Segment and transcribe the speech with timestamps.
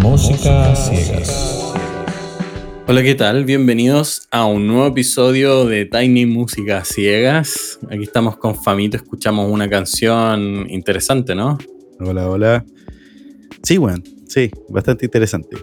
[0.00, 1.72] Música ciegas.
[2.86, 3.44] Hola, ¿qué tal?
[3.44, 7.80] Bienvenidos a un nuevo episodio de Tiny Música Ciegas.
[7.90, 11.58] Aquí estamos con Famito, escuchamos una canción interesante, ¿no?
[11.98, 12.64] Hola, hola.
[13.64, 15.56] Sí, bueno, sí, bastante interesante.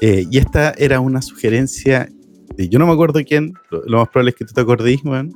[0.00, 2.08] Eh, y esta era una sugerencia,
[2.56, 5.02] de, yo no me acuerdo quién, lo, lo más probable es que tú te acordís,
[5.02, 5.32] weón,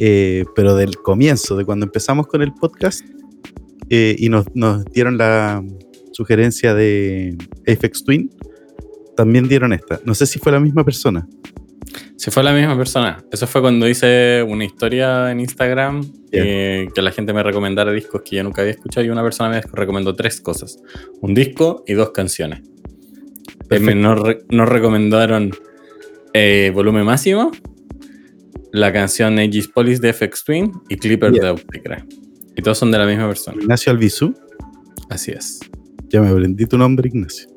[0.00, 3.04] eh, pero del comienzo, de cuando empezamos con el podcast,
[3.92, 5.62] eh, y nos, nos dieron la
[6.12, 7.36] sugerencia de
[7.68, 8.30] Apex Twin,
[9.16, 10.00] también dieron esta.
[10.06, 11.28] No sé si fue la misma persona.
[12.16, 13.22] Si fue la misma persona.
[13.30, 16.00] Eso fue cuando hice una historia en Instagram
[16.30, 19.50] eh, que la gente me recomendara discos que yo nunca había escuchado y una persona
[19.50, 20.78] me recomendó tres cosas.
[21.20, 22.62] Un disco y dos canciones.
[23.68, 25.50] Eh, me- nos, re- nos recomendaron
[26.32, 27.50] eh, Volumen Máximo,
[28.72, 31.42] la canción Aegis Police de FX Twin y Clipper Yeah.
[31.44, 32.06] de Opticra.
[32.56, 33.60] Y todos son de la misma persona.
[33.60, 34.34] Ignacio Albizu.
[35.08, 35.60] Así es.
[36.08, 37.48] Ya me aprendí tu nombre, Ignacio.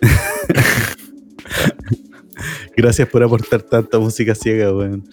[2.76, 5.04] Gracias por aportar tanta música ciega, weón.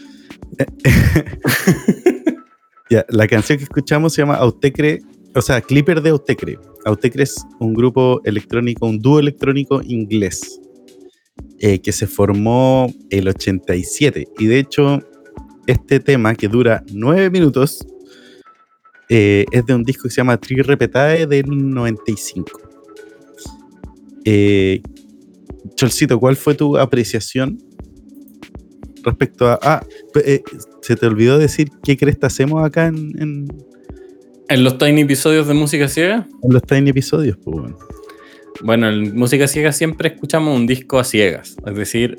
[2.89, 5.01] ya, la canción que escuchamos se llama Autecre,
[5.35, 6.57] o sea, Clipper de Autecre.
[6.85, 10.59] Autecre es un grupo electrónico, un dúo electrónico inglés
[11.59, 14.27] eh, que se formó el 87.
[14.39, 14.99] Y de hecho,
[15.67, 17.85] este tema que dura nueve minutos
[19.13, 22.49] eh, es de un disco que se llama Tri Repetae del 95.
[24.25, 24.81] Eh,
[25.75, 27.57] Cholcito, ¿cuál fue tu apreciación
[29.03, 29.59] respecto a...
[29.61, 29.85] Ah,
[30.23, 30.41] eh,
[30.81, 33.47] se te olvidó decir qué crees que hacemos acá en, en-
[34.49, 37.37] En los tiny episodios de Música Ciega, en los tiny episodios?
[37.43, 37.77] Pues, bueno.
[38.63, 41.55] bueno, en Música Ciega siempre escuchamos un disco a ciegas.
[41.65, 42.17] Es decir,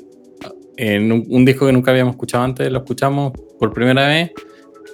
[0.77, 4.31] en un, un disco que nunca habíamos escuchado antes, lo escuchamos por primera vez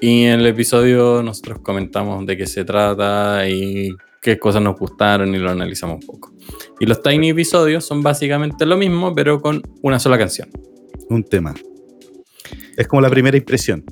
[0.02, 3.89] y en el episodio nosotros comentamos de qué se trata y
[4.22, 6.33] qué cosas nos gustaron y lo analizamos un poco.
[6.80, 10.50] Y los tiny episodios son básicamente lo mismo, pero con una sola canción.
[11.09, 11.53] Un tema.
[12.77, 13.83] Es como la primera impresión.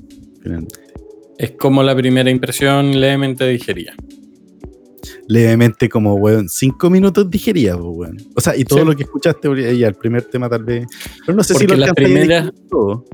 [0.42, 0.80] finalmente.
[1.36, 3.94] Es como la primera impresión levemente digerida.
[5.28, 8.16] Levemente como, weón, cinco minutos digería, pues, weón.
[8.34, 8.84] O sea, y todo Sí.
[8.86, 10.86] lo que escuchaste, ya el primer tema tal vez...
[11.26, 13.04] Pero no sé Porque si lo las primeras- todo.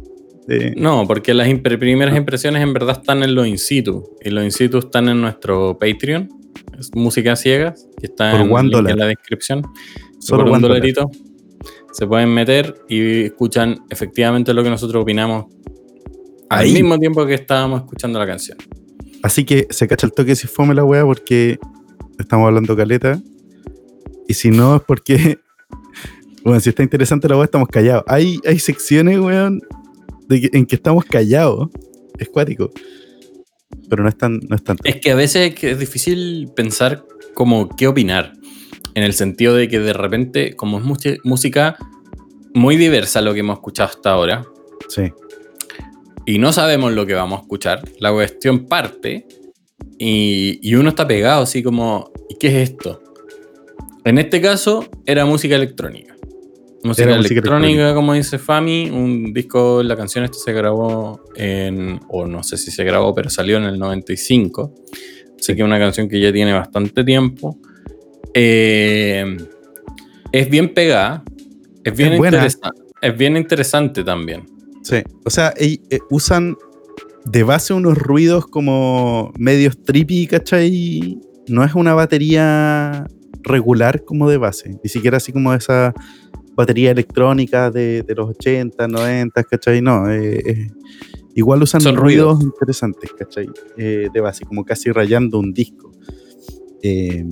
[0.76, 4.04] No, porque las impre- primeras impresiones en verdad están en los in situ.
[4.22, 6.28] Y los in situ están en nuestro Patreon.
[6.78, 8.92] Es Música Ciegas, que está Por en, one link dólar.
[8.92, 9.62] en la descripción.
[10.18, 10.78] Solo por un dólar.
[10.78, 11.10] dolarito.
[11.92, 15.46] Se pueden meter y escuchan efectivamente lo que nosotros opinamos
[16.50, 16.72] al Ahí.
[16.72, 18.58] mismo tiempo que estábamos escuchando la canción.
[19.22, 21.58] Así que se cacha el toque si fome la weá porque
[22.18, 23.20] estamos hablando caleta.
[24.28, 25.38] Y si no es porque,
[26.44, 28.04] bueno, si está interesante la weá, estamos callados.
[28.08, 29.60] Hay, hay secciones, weón,
[30.28, 31.68] de que- en que estamos callados.
[32.18, 32.70] Es cuático.
[33.88, 34.82] Pero no es tan, no es tanto.
[34.84, 37.04] Es que a veces es difícil pensar
[37.34, 38.32] como qué opinar.
[38.94, 40.84] En el sentido de que de repente, como es
[41.24, 41.76] música
[42.54, 44.46] muy diversa lo que hemos escuchado hasta ahora,
[44.88, 45.10] Sí.
[46.26, 49.26] y no sabemos lo que vamos a escuchar, la cuestión parte
[49.98, 53.02] y, y uno está pegado así como, ¿y qué es esto?
[54.04, 56.13] En este caso era música electrónica.
[56.84, 57.94] Música, Era electrónica, electrónica.
[57.94, 62.70] como dice Fami, un disco, la canción esta se grabó en, o no sé si
[62.70, 64.74] se grabó, pero salió en el 95.
[65.38, 67.58] Así que es una canción que ya tiene bastante tiempo.
[68.34, 69.36] Eh,
[70.32, 71.22] es bien pegada,
[71.84, 72.70] es bien, Es interesa-
[73.00, 74.44] es bien interesante también.
[74.82, 74.96] Sí.
[75.24, 75.78] O sea, eh,
[76.10, 76.56] usan
[77.24, 81.18] de base unos ruidos como medios trippy, ¿cachai?
[81.48, 83.06] No es una batería
[83.42, 84.78] regular como de base.
[84.82, 85.94] Ni siquiera así como esa
[86.56, 89.80] batería electrónica de, de los 80, 90, ¿cachai?
[89.82, 90.10] No.
[90.10, 90.66] eh, eh,
[91.34, 92.44] igual usan Son ruidos, ruidos.
[92.44, 93.48] interesantes, ¿cachai?
[93.76, 95.90] Eh, de base, como casi rayando un disco.
[96.82, 97.24] Eh,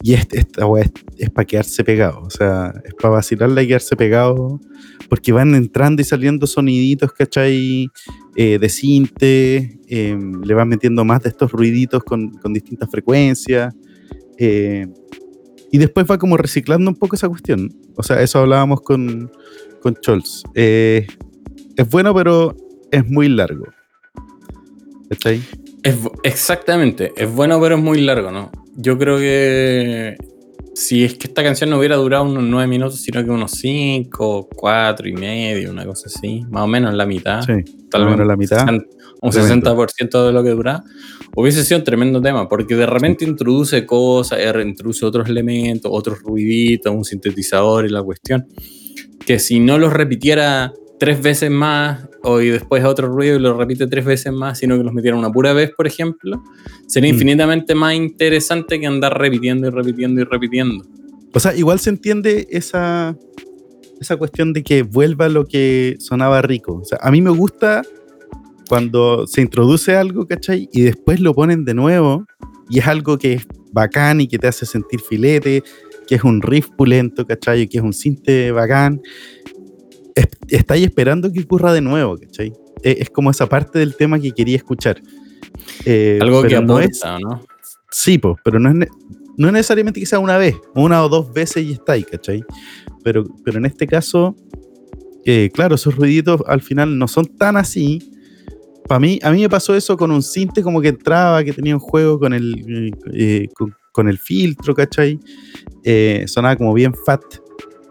[0.00, 0.84] y este- esta weá
[1.16, 2.20] es, para quedarse pegado.
[2.22, 4.60] O sea, es para vacilarla y quedarse pegado
[5.08, 7.88] porque van entrando y saliendo soniditos, ¿cachai?
[8.36, 13.74] De cinte, eh, le van metiendo más de estos ruiditos con, con distintas frecuencias.
[15.72, 17.70] Y después va como reciclando un poco esa cuestión.
[17.96, 19.30] O sea, eso hablábamos con,
[19.80, 20.42] con Scholz.
[20.54, 21.06] Eh,
[21.76, 22.54] es bueno, pero
[22.90, 23.66] es muy largo.
[25.10, 25.40] ¿Cachai?
[25.82, 28.50] Es bu- exactamente, es bueno pero es muy largo, ¿no?
[28.76, 30.16] Yo creo que
[30.74, 34.48] si es que esta canción no hubiera durado unos 9 minutos, sino que unos 5,
[34.54, 37.52] 4 y medio, una cosa así, más o menos la mitad, Sí,
[37.90, 38.66] tal más o vez la mitad.
[39.20, 39.76] Un Tremendo.
[39.76, 40.82] 60% de lo que dura,
[41.34, 46.20] hubiese sido un tremendo tema, porque de repente introduce cosas, eh, introduce otros elementos, otros
[46.22, 48.46] ruiditos, un sintetizador y la cuestión,
[49.26, 53.56] que si no los repitiera tres veces más o y después otro ruido y lo
[53.56, 56.42] repite tres veces más, sino que los metieran una pura vez, por ejemplo,
[56.88, 57.14] sería Mm.
[57.14, 60.84] infinitamente más interesante que andar repitiendo y repitiendo y repitiendo.
[61.32, 63.16] O sea, igual se entiende esa,
[64.00, 66.80] esa cuestión de que vuelva lo que sonaba rico.
[66.82, 67.82] O sea, a mí me gusta
[68.68, 70.68] cuando se introduce algo, ¿cachai?
[70.72, 72.26] Y después lo ponen de nuevo
[72.68, 75.62] y es algo que es bacán y que te hace sentir filete,
[76.06, 77.66] que es un riff pulento, ¿cachai?
[77.68, 79.00] Que es un cinte bacán.
[80.14, 82.52] Es- estáis esperando que ocurra de nuevo, ¿cachai?
[82.82, 85.00] Es, es como esa parte del tema que quería escuchar.
[85.84, 87.42] Eh, Algo que no es, ¿no?
[87.90, 88.88] Sí, pues, pero no es,
[89.36, 92.44] no es necesariamente que sea una vez, una o dos veces y está ahí, ¿cachai?
[93.02, 94.36] Pero, pero en este caso,
[95.24, 98.12] eh, claro, esos ruiditos al final no son tan así.
[98.88, 101.74] Para mí, a mí me pasó eso con un cinte como que entraba, que tenía
[101.74, 105.20] un juego con el, eh, con, con el filtro, ¿cachai?
[105.84, 107.22] Eh, sonaba como bien fat.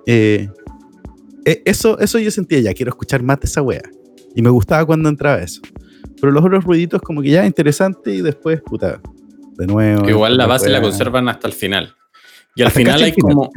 [0.07, 0.49] Eh,
[1.45, 3.83] e- eso, eso yo sentía ya, quiero escuchar más de esa wea.
[4.35, 5.61] Y me gustaba cuando entraba eso.
[6.19, 8.99] Pero los otros ruiditos como que ya interesante y después, puta,
[9.57, 10.09] de nuevo.
[10.09, 11.95] Igual la base la conservan hasta el final.
[12.55, 13.33] Y al Hasta final hay final.
[13.35, 13.51] como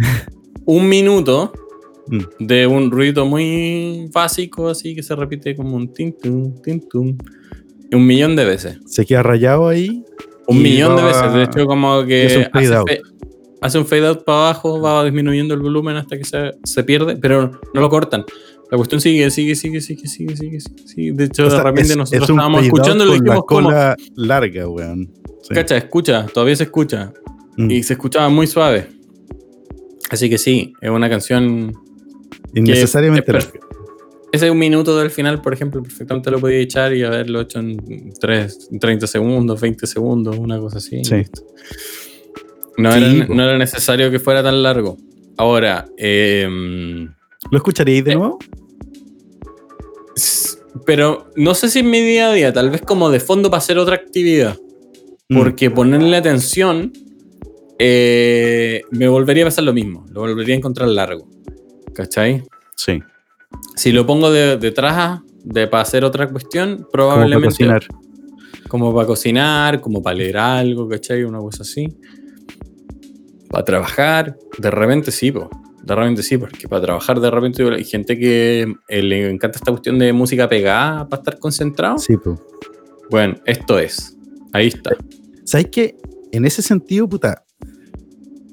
[0.66, 1.52] un minuto
[2.10, 2.44] Mm.
[2.46, 7.16] de un ruido muy básico, así que se repite como un tintum, tintum,
[7.92, 8.78] un millón de veces.
[8.86, 10.04] Se queda rayado ahí.
[10.48, 11.32] Un millón de va- veces.
[11.34, 13.02] De hecho, como que un fade hace,
[13.60, 17.16] hace un fade out para abajo, va disminuyendo el volumen hasta que se, se pierde,
[17.16, 18.24] pero no lo cortan.
[18.72, 21.12] La cuestión sigue, sigue, sigue, sigue, sigue, sigue, sigue.
[21.12, 23.44] De hecho, O sea, de repente es- nosotros es estábamos escuchando y con la dijimos
[23.46, 25.12] como, cola larga, weón.
[25.42, 25.54] Sí.
[25.54, 27.12] cacha, escucha, todavía se escucha.
[27.56, 27.70] Mm.
[27.70, 28.88] Y se escuchaba muy suave.
[30.10, 31.72] Así que sí, es una canción
[32.54, 33.50] Innecesariamente larga.
[34.32, 38.12] Ese un minuto del final, por ejemplo, perfectamente lo podía echar y haberlo hecho en
[38.20, 41.04] tres- en 30 segundos, 20 segundos, una cosa así.
[41.04, 41.22] Sí.
[42.78, 43.34] No, Sí, era, po.
[43.34, 44.96] no era necesario que fuera tan largo.
[45.36, 47.12] Ahora, em,
[47.50, 48.38] ¿Lo escucharíais de Eh, nuevo?
[50.86, 53.58] pero no sé si en mi día a día, tal vez como de fondo para
[53.58, 54.56] hacer otra actividad.
[55.28, 55.38] Mm.
[55.38, 56.92] Porque ponerle atención
[57.78, 60.04] eh, me volvería a pasar lo mismo.
[60.12, 61.26] Lo volvería a encontrar largo.
[62.00, 62.42] ¿Cachai?
[62.76, 63.02] Sí.
[63.76, 67.86] Si lo pongo de- detrás de, para hacer otra cuestión, Como para probablemente cocinar.
[68.68, 71.24] como para cocinar, como para leer algo, ¿cachai?
[71.24, 71.88] Una cosa así.
[73.50, 75.50] Para trabajar, de repente sí, po.
[75.82, 79.70] De repente sí, porque para trabajar de repente hay gente que eh, le encanta esta
[79.72, 81.98] cuestión de música pegada para estar concentrado.
[81.98, 82.38] Sí, pues.
[83.10, 84.16] Bueno, esto es.
[84.52, 84.92] Ahí está.
[85.44, 85.96] ¿Sabes qué?
[86.32, 87.44] En ese sentido, puta,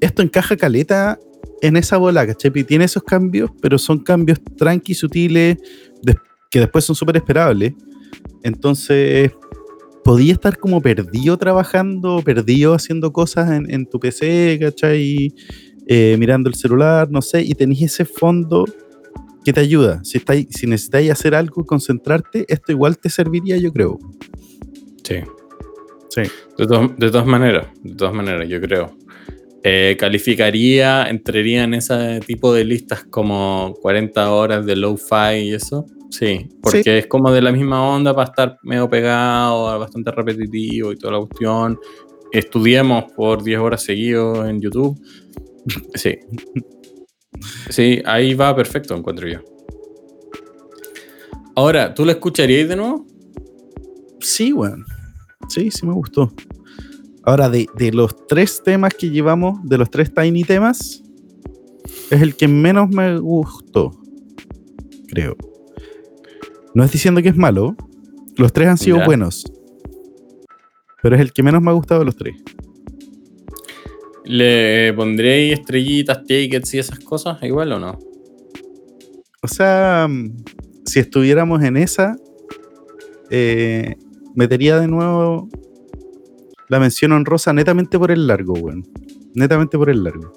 [0.01, 1.17] esto encaja caleta
[1.61, 2.51] en esa bola, ¿cachai?
[2.55, 5.57] Y tiene esos cambios, pero son cambios tranqui, sutiles,
[6.49, 7.73] que después son súper esperables.
[8.43, 9.31] Entonces,
[10.03, 15.33] podía estar como perdido trabajando, perdido haciendo cosas en, en tu PC, ¿cachai?
[15.87, 18.65] Eh, mirando el celular, no sé, y tenés ese fondo
[19.43, 20.01] que te ayuda.
[20.03, 23.97] Si, estáis, si necesitáis hacer algo, concentrarte, esto igual te serviría, yo creo.
[25.03, 25.15] Sí.
[26.09, 26.21] Sí.
[26.57, 28.96] De, to- de todas maneras, de todas maneras, yo creo.
[29.69, 35.85] Eh, calificaría, entraría en ese tipo de listas como 40 horas de low-fi y eso.
[36.09, 40.97] Sí, porque es como de la misma onda para estar medio pegado, bastante repetitivo y
[40.97, 41.77] toda la cuestión.
[42.31, 44.97] Estudiemos por 10 horas seguidos en YouTube.
[45.95, 46.17] Sí.
[47.69, 49.41] Sí, ahí va perfecto, encuentro yo.
[51.57, 53.05] Ahora, ¿tú lo escucharías de nuevo?
[54.21, 54.85] Sí, weón.
[55.49, 56.31] Sí, sí me gustó.
[57.27, 61.03] Ahora, de, de los tres temas que llevamos, de los tres Tiny temas,
[62.09, 63.91] es el que menos me gustó.
[65.09, 65.35] Creo.
[66.73, 67.75] No es diciendo que es malo.
[68.37, 69.05] Los tres han sido Ya.
[69.05, 69.43] buenos.
[71.03, 72.37] Pero es el que menos me ha gustado de los tres.
[74.23, 77.99] ¿Le pondréis estrellitas, tickets y esas cosas igual o no?
[79.43, 80.31] O sea, mm,
[80.85, 82.15] si estuviéramos en esa,
[83.29, 83.95] eh,
[84.33, 85.49] metería de nuevo
[86.69, 88.85] la mención honrosa netamente por el largo, weón.
[89.33, 90.33] Netamente por el largo.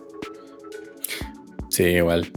[1.69, 2.31] Sí, igual.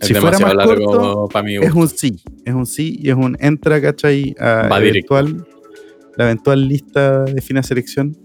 [0.00, 1.56] Es Si fuera más largo corto, para mí.
[1.56, 4.34] Es un sí, es un sí y es un entra, ¿cachai?
[4.38, 5.18] A Va directo.
[5.18, 5.46] eventual,
[6.16, 8.16] la eventual lista de fina selección.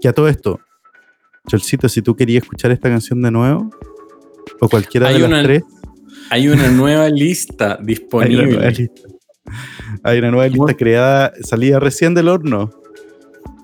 [0.00, 0.60] Que a todo esto,
[1.48, 3.70] Cholcito, si tú querías escuchar esta canción de nuevo,
[4.60, 5.62] o cualquiera Hay de las una tres,
[6.30, 8.46] Hay una nueva lista hay una disponible.
[8.46, 9.02] nueva lista.
[10.02, 12.70] Hay una nueva lista creada, salida recién del horno.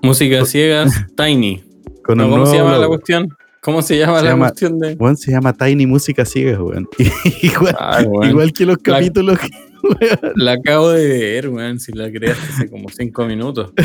[0.03, 1.63] Música ciegas, Tiny.
[2.03, 3.29] Con No, un ¿Cómo se llama la cuestión?
[3.61, 4.93] ¿Cómo se llama Se la llama- cuestión de.?
[4.99, 6.87] Weón, se llama Tiny Música Ciegas, weón.
[7.41, 8.29] igual, Ay, weón.
[8.29, 9.39] igual que los La- capítulos.
[9.83, 10.33] weón.
[10.35, 11.79] La acabo de ver, weón.
[11.79, 13.71] Si la creaste hace como cinco minutos.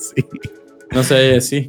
[0.00, 0.24] Sí.
[0.92, 1.68] No sé así.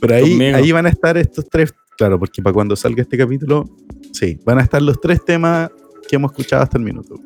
[0.00, 0.56] Pero ahí, Conmigo.
[0.56, 3.64] ahí van a estar estos tres, claro, porque para cuando salga este capítulo,
[4.12, 5.70] sí, van a estar los tres temas
[6.08, 7.16] que hemos escuchado hasta el minuto.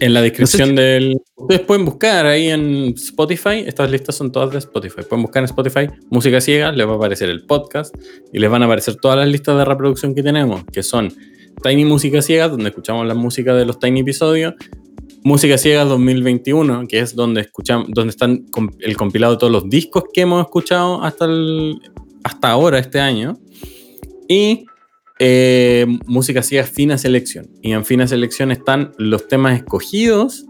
[0.00, 1.20] En la descripción del.
[1.36, 3.64] Ustedes pueden buscar ahí en Spotify.
[3.66, 5.02] Estas listas son todas de Spotify.
[5.08, 7.94] Pueden buscar en Spotify música ciega, les va a aparecer el podcast
[8.32, 11.12] y les van a aparecer todas las listas de reproducción que tenemos, que son
[11.62, 14.54] Tiny Música Ciega, donde escuchamos la música de los Tiny episodios.
[15.22, 18.46] Música Ciega 2021, que es donde escuchamos, donde están
[18.80, 21.26] el compilado de todos los discos que hemos escuchado hasta,
[22.22, 23.38] hasta ahora, este año.
[24.28, 24.66] Y
[25.18, 27.48] eh, música ciega fina selección.
[27.62, 30.46] Y en fina selección están los temas escogidos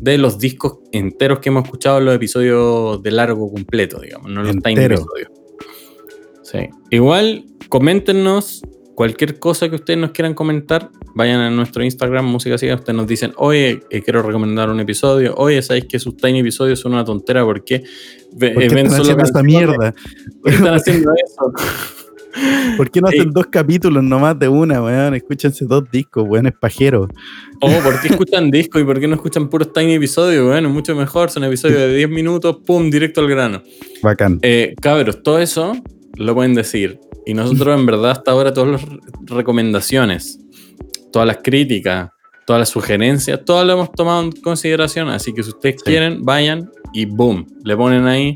[0.00, 4.42] de los discos enteros que hemos escuchado en los episodios de largo completo, digamos, no
[4.42, 5.30] los tiny episodios.
[6.42, 6.58] Sí.
[6.90, 8.62] Igual, coméntenos
[8.94, 10.90] cualquier cosa que ustedes nos quieran comentar.
[11.14, 12.74] Vayan a nuestro Instagram, Música Ciega.
[12.74, 15.34] Ustedes nos dicen, oye, eh, quiero recomendar un episodio.
[15.36, 17.44] Oye, ¿sabéis que sus tiny episodios son una tontera?
[17.44, 17.82] ¿Por qué,
[18.38, 19.94] ¿Por qué ven están haciendo esta mierda?
[20.42, 21.52] ¿Por qué están haciendo eso?
[22.76, 25.14] ¿Por qué no hacen dos capítulos nomás de una, weón?
[25.14, 27.08] Escúchense dos discos, weón, es pajero.
[27.60, 30.66] Oh, ¿por qué escuchan discos y por qué no escuchan puros tiny episodios, weón?
[30.66, 33.62] Es mucho mejor, son episodios de 10 minutos, pum, directo al grano.
[34.02, 34.38] Bacán.
[34.42, 35.76] Eh, cabros, todo eso
[36.14, 37.00] lo pueden decir.
[37.24, 40.38] Y nosotros, en verdad, hasta ahora, todas las recomendaciones,
[41.12, 42.10] todas las críticas,
[42.46, 45.08] todas las sugerencias, todas lo hemos tomado en consideración.
[45.08, 48.34] Así que si ustedes quieren, vayan y boom, le ponen ahí.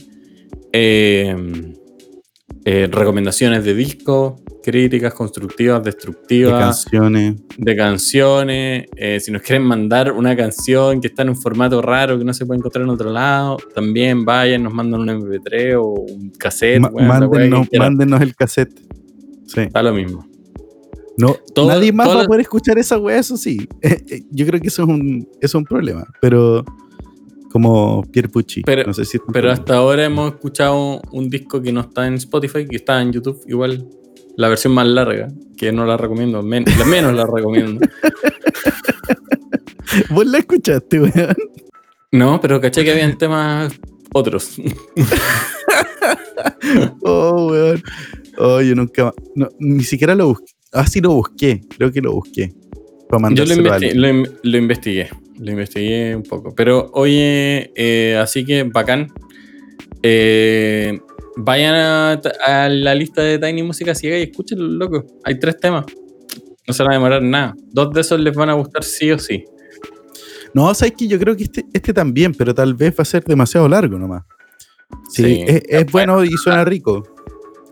[0.73, 1.75] Eh,
[2.64, 6.52] eh, recomendaciones de discos, críticas constructivas, destructivas.
[6.52, 7.35] De canciones.
[7.57, 8.87] De canciones.
[8.97, 12.35] Eh, si nos quieren mandar una canción que está en un formato raro que no
[12.35, 16.83] se puede encontrar en otro lado, también vayan, nos mandan un MP3 o un cassette.
[16.93, 18.79] mándenos, el cassette.
[19.47, 19.62] Sí.
[19.62, 20.26] Está lo mismo.
[21.17, 21.37] No,
[21.67, 23.69] nadie más va a poder escuchar esa weá, eso sí.
[24.31, 26.07] Yo creo que eso es un, eso es un problema.
[26.21, 26.64] Pero
[27.50, 28.62] como Pierre Pucci.
[28.62, 28.90] Pero,
[29.33, 33.12] pero hasta ahora hemos escuchado un disco que no está en Spotify, que está en
[33.12, 33.87] YouTube, igual
[34.37, 37.87] la versión más larga, que no la recomiendo, la menos la recomiendo.
[40.11, 41.37] ¿Vos la escuchaste, weón?
[42.12, 43.73] No, pero caché que habían temas
[44.12, 44.57] otros.
[47.02, 47.83] oh, weón.
[48.38, 49.12] Oh, yo nunca.
[49.59, 50.52] ni siquiera lo busqué.
[50.73, 51.62] Ah, sí lo busqué.
[51.76, 52.54] Creo que lo busqué.
[53.33, 56.55] Yo lo, lo, investigué lo investigué un poco.
[56.55, 59.09] Pero oye, eh, así que bacán.
[60.02, 60.99] Eh,
[61.37, 65.05] vayan a, la lista de Tiny Música Ciega y escúchenlo, loco.
[65.25, 65.87] Hay tres temas.
[66.67, 67.55] No se van a demorar nada.
[67.73, 69.45] Dos de esos les van a gustar sí o sí.
[70.52, 73.25] No, sabes que yo creo que este, este también, pero tal vez va a ser
[73.25, 74.25] demasiado largo nomás.
[75.09, 77.02] Sí, es, bueno y suena rico.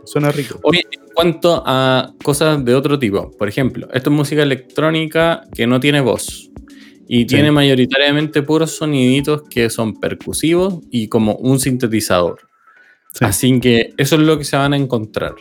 [0.05, 0.59] Suena rico.
[0.63, 0.85] Oye,
[1.19, 6.01] cuanto a cosas de otro tipo, por ejemplo, esto es música electrónica que no tiene
[6.01, 6.49] voz.
[7.09, 12.39] Y tiene mayoritariamente puros soniditos que son percusivos y como un sintetizador.
[13.19, 15.35] Así que eso es lo que se van a encontrar.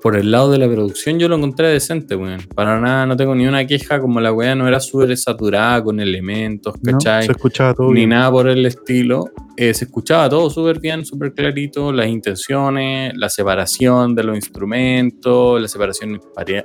[0.00, 2.40] Por el lado de la producción yo lo encontré decente, weón.
[2.54, 5.98] Para nada, no tengo ni una queja como la weá no era súper saturada con
[5.98, 7.26] elementos, ¿cachai?
[7.26, 9.24] se escuchaba todo Ni nada por el estilo.
[9.56, 11.92] Eh, se escuchaba todo súper bien, súper clarito.
[11.92, 16.20] Las intenciones, la separación de los instrumentos, la separación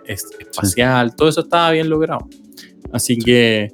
[0.05, 2.27] espacial, todo eso estaba bien logrado.
[2.91, 3.69] Así que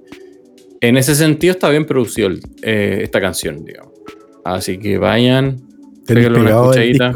[0.80, 2.30] en ese sentido está bien producido
[2.62, 3.94] eh, esta canción, digamos.
[4.46, 5.58] Así que vayan,
[6.08, 7.12] pégale una escuchadita.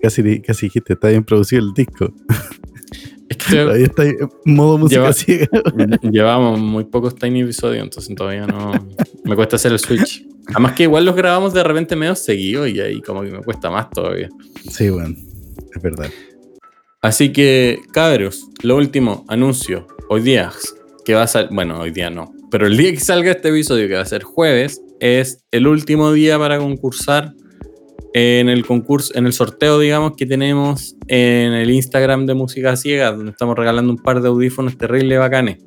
[0.00, 2.12] Casi, casi dijiste, está bien producido el disco.
[3.50, 5.48] Ahí está en modo música ciega.
[6.02, 8.72] Llevamos muy pocos tiny episodios, entonces todavía no.
[9.24, 10.26] me cuesta hacer el switch.
[10.48, 13.70] Además que igual los grabamos de repente medio seguido y ahí como que me cuesta
[13.70, 14.28] más todavía.
[14.70, 15.14] Sí, bueno,
[15.74, 16.10] es verdad.
[17.02, 19.86] Así que, cabros, lo último, anuncio.
[20.08, 20.50] Hoy día,
[21.04, 21.50] que va a salir.
[21.52, 22.32] Bueno, hoy día no.
[22.50, 26.12] Pero el día que salga este episodio, que va a ser jueves, es el último
[26.12, 27.34] día para concursar
[28.14, 33.12] en el concurso, en el sorteo, digamos, que tenemos en el Instagram de Música Ciega,
[33.12, 35.58] donde estamos regalando un par de audífonos terrible bacanes.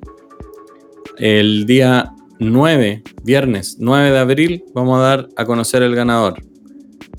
[1.18, 6.42] El día 9, viernes 9 de abril, vamos a dar a conocer el ganador.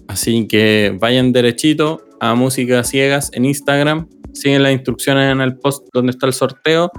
[0.09, 5.87] Así que vayan derechito a Música Ciegas en Instagram, siguen las instrucciones en el post
[5.93, 6.91] donde está el sorteo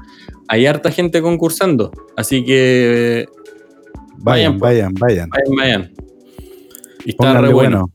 [0.47, 3.25] hay harta gente concursando, así que
[4.19, 5.29] vayan, vayan, vayan.
[5.29, 5.93] Vayan, vayan.
[7.05, 7.91] Y está re bueno.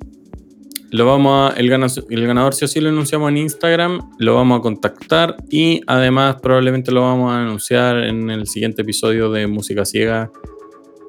[0.90, 4.34] Lo vamos a, el, ganador, el ganador, si o sí lo anunciamos en Instagram, lo
[4.34, 9.46] vamos a contactar y además probablemente lo vamos a anunciar en el siguiente episodio de
[9.46, 10.30] Música Ciega,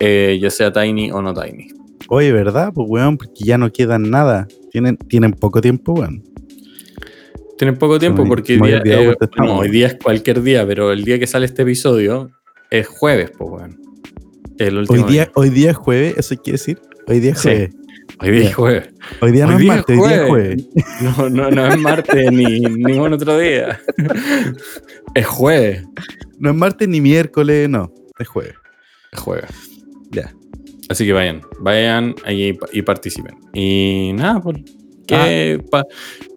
[0.02, 1.70] eh, ya sea Tiny o no Tiny.
[2.10, 2.72] Oye, ¿verdad?
[2.74, 4.48] Pues weón, porque ya no quedan nada.
[4.72, 6.24] Tienen, tienen poco tiempo, weón.
[7.58, 11.46] Tienen poco tiempo porque eh, hoy día, es cualquier día, pero el día que sale
[11.46, 12.32] este episodio
[12.70, 13.76] es jueves, pues, bueno.
[14.90, 16.80] hoy, día, hoy día es jueves, ¿eso quiere decir?
[17.10, 17.70] Hoy día es jueves.
[18.22, 18.90] Hoy día es jueves.
[19.22, 20.66] Hoy día no es martes, hoy día es jueves.
[21.02, 23.80] No, no, no es martes ni ningún otro día.
[25.16, 25.84] Es jueves.
[26.38, 27.92] No es martes ni miércoles, no.
[28.18, 28.54] Es jueves.
[29.12, 29.50] Es jueves.
[30.12, 30.34] Ya.
[30.90, 33.36] Así que vayan, vayan ahí y participen.
[33.54, 34.58] Y nada, pues.
[35.08, 35.86] que pa-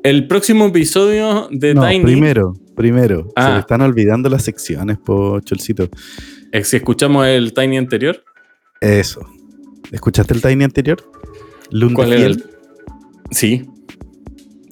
[0.03, 2.03] el próximo episodio de No, Tiny.
[2.05, 3.25] primero, primero.
[3.25, 3.53] Se Ah.
[3.55, 5.89] me están olvidando las secciones, po, Cholcito.
[6.53, 8.23] eh, Si escuchamos el Tiny anterior,
[8.81, 9.21] Eso.
[9.91, 10.99] ¿Escuchaste el Tiny anterior?
[11.95, 12.45] ¿cuál era el.?
[13.31, 13.65] Sí,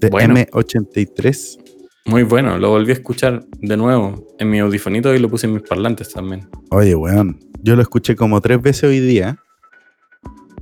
[0.01, 0.35] de bueno.
[0.35, 1.59] M83.
[2.07, 2.59] muy bueno.
[2.59, 6.13] Lo volví a escuchar de nuevo en mi audifonito y lo puse en mis parlantes
[6.13, 6.49] también.
[6.71, 7.39] Oye, weón.
[7.63, 9.39] Yo lo escuché como tres veces hoy día.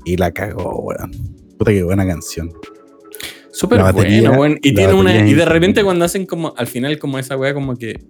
[0.04, 1.10] Y la cagó, weón.
[1.58, 2.50] Puta que buena canción.
[3.50, 4.58] Súper bueno, weón.
[4.62, 5.26] Y tiene una.
[5.26, 6.54] Y de repente cuando hacen como.
[6.56, 8.00] Al final, como esa weá, como que.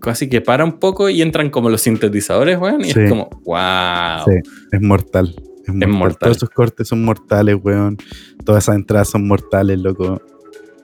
[0.00, 2.80] Casi que para un poco y entran como los sintetizadores, weón.
[2.80, 3.00] Y Sí.
[3.00, 4.24] es como, wow.
[4.26, 5.34] Sí, es mortal.
[5.66, 5.88] Es mortal.
[5.90, 6.18] mortal.
[6.20, 7.96] Todos esos cortes son mortales, weón.
[8.44, 10.20] Todas esas entradas son mortales, loco.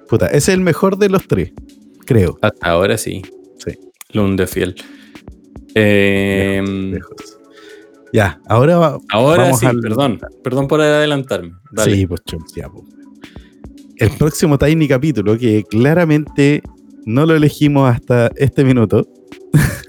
[0.08, 1.52] Puta, ese es el mejor de los tres,
[2.04, 2.38] creo.
[2.42, 3.22] Hasta ahora sí.
[3.58, 3.72] Sí.
[4.12, 4.76] Lunde fiel.
[5.74, 7.38] Eh, Lejos.
[8.12, 10.20] Ya, ahora va- ahora Vamos sí, al- perdón.
[10.42, 11.52] Perdón por adelantarme.
[11.72, 11.94] Dale.
[11.96, 12.84] Sí, pues chum, ya, pues.
[13.96, 16.62] El próximo Tiny capítulo, que claramente
[17.04, 19.06] no lo elegimos hasta este minuto,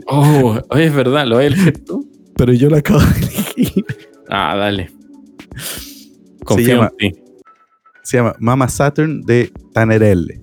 [0.10, 2.10] Oh, es verdad, lo voy a elegir tú.
[2.38, 3.86] pero yo lo acabo de elegir.
[4.30, 4.92] Ah, dale.
[6.44, 7.20] Confío llama- en ti.
[8.04, 10.42] Se llama Mama Saturn de Tanerelle.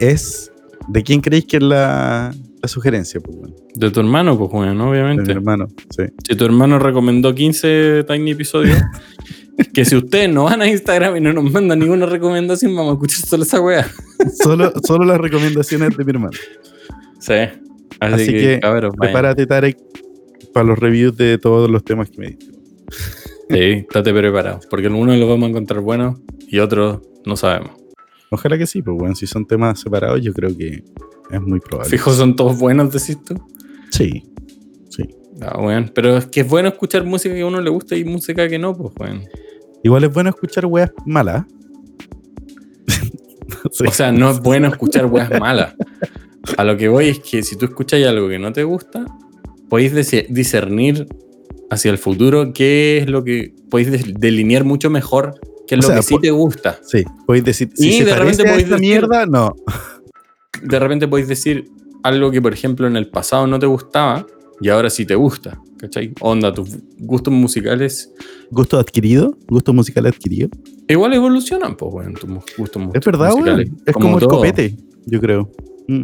[0.00, 0.50] Es.
[0.88, 3.20] ¿De quién creéis que es la, la sugerencia?
[3.20, 5.30] Pues, bueno, De tu hermano, pues, bueno, de mi obviamente.
[5.30, 5.68] hermano.
[5.96, 6.04] Sí.
[6.28, 8.78] Si tu hermano recomendó 15 Tiny episodios,
[9.74, 12.94] que si ustedes no van a Instagram y no nos mandan ninguna recomendación, vamos a
[12.94, 13.86] escuchar solo esa wea.
[14.42, 16.36] Solo, solo las recomendaciones de mi hermano.
[17.20, 17.32] Sí.
[18.00, 18.90] Así, Así que, que vayan.
[18.92, 19.76] Prepárate, Tarek,
[20.52, 22.46] para los reviews de todos los temas que me diste.
[23.50, 24.60] Sí, estate preparado.
[24.70, 27.72] Porque algunos los vamos a encontrar buenos y otros no sabemos.
[28.30, 30.82] Ojalá que sí, pues bueno, si son temas separados, yo creo que
[31.30, 31.90] es muy probable.
[31.90, 33.34] Fijo, son todos buenos, decís tú.
[33.90, 34.24] Sí,
[34.88, 35.02] sí.
[35.42, 35.90] Ah, weón.
[35.94, 38.58] Pero es que es bueno escuchar música que a uno le gusta y música que
[38.58, 39.24] no, pues, weón.
[39.82, 41.44] Igual es bueno escuchar weas malas.
[43.64, 45.74] O sea, no es bueno escuchar weas malas.
[46.56, 49.04] A lo que voy es que si tú escuchas algo que no te gusta,
[49.72, 49.94] podéis
[50.28, 51.06] discernir
[51.70, 55.32] hacia el futuro qué es lo que podéis delinear mucho mejor
[55.66, 56.78] qué es O lo sea, que sí te gusta.
[56.84, 59.54] Sí, podéis decir, si Y se de repente podéis decir- mierda, no.
[60.62, 61.70] De repente podéis decir
[62.02, 64.26] algo que, por ejemplo, en el pasado no te gustaba
[64.60, 65.58] y ahora sí te gusta.
[65.78, 66.12] ¿Cachai?
[66.20, 68.12] Onda, tus gustos musicales
[68.50, 70.48] Gusto adquirido, gusto musical adquirido.
[70.86, 73.68] igual evolucionan, pues, weón, tus gustos mu- Es verdad, musicales.
[73.70, 73.82] weón.
[73.86, 74.28] Es como, el todo.
[74.36, 75.50] copete, yo creo.
[75.88, 76.02] Mm.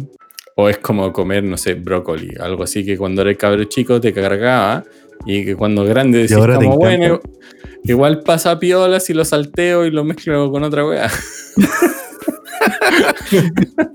[0.61, 4.11] O es como comer, no sé, brócoli, algo así que cuando eres cabro chico te
[4.11, 4.83] cargaba
[5.25, 7.21] y que cuando grande decís como, bueno,
[7.85, 11.09] igual pasa piola si lo salteo y lo mezclo con otra wea.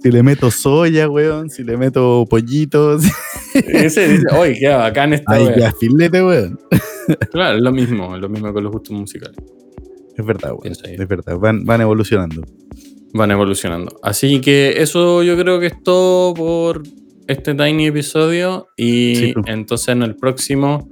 [0.00, 3.04] Si le meto soya, weón, si le meto pollitos.
[3.54, 5.58] Ese dice, oye, qué bacán esta Ay, wea".
[5.58, 6.58] ya, filete, weón.
[7.30, 9.36] Claro, es lo mismo, es lo mismo con los gustos musicales.
[10.16, 10.72] Es verdad, weón.
[10.82, 12.42] Es verdad, van, van evolucionando.
[13.14, 13.98] Van evolucionando.
[14.02, 16.82] Así que eso yo creo que es todo por
[17.28, 18.68] este tiny episodio.
[18.76, 19.42] Y Sí, tú.
[19.46, 20.88] entonces en el próximo,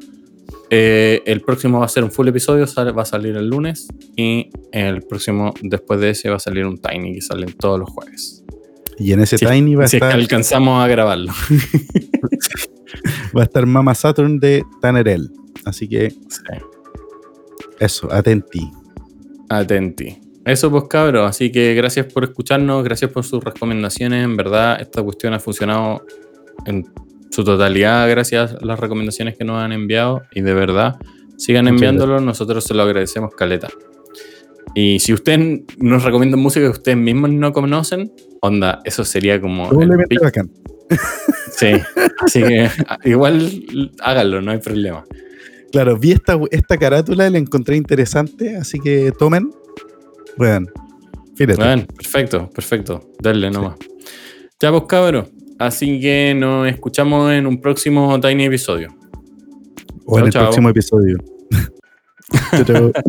[0.71, 3.89] eh, el próximo va a ser un full episodio, sale- va a salir el lunes.
[4.17, 7.91] Y el próximo, después de ese, va a salir un tiny que sale todos los
[7.91, 8.45] jueves.
[8.99, 11.33] Y en ese Si- Tiny va a, si es que estar, alcanzamos a grabarlo.
[13.37, 15.31] va a estar Mama Saturn de Tanerel.
[15.65, 16.43] Así que Sí.
[17.81, 18.71] eso, atenti.
[19.49, 20.19] Atenti.
[20.45, 25.03] Eso pues cabros, así que gracias por escucharnos, gracias por sus recomendaciones, en verdad esta
[25.03, 26.05] cuestión ha funcionado
[26.67, 26.85] en
[27.31, 30.97] su totalidad gracias a las recomendaciones que nos han enviado y de verdad
[31.39, 33.69] sigan enviándolo, nosotros se lo agradecemos caleta.
[34.75, 39.69] Y si ustedes nos recomiendan música que ustedes mismos no conocen, onda, eso sería como...
[40.23, 40.51] bacán.
[41.53, 41.73] Sí,
[42.25, 42.69] así que
[43.05, 45.05] igual háganlo, no hay problema.
[45.71, 49.51] Claro, vi esta, esta carátula y la encontré interesante, así que tomen.
[50.38, 50.68] Weón,
[51.37, 51.57] fíjate.
[51.57, 53.11] Bueno, perfecto, perfecto.
[53.21, 53.77] Dale nomás.
[54.61, 55.29] Ya pues cabros.
[55.59, 58.95] Así que nos escuchamos en un próximo Tiny episodio.
[60.07, 61.18] o en el próximo episodio.
[62.66, 62.92] Chao.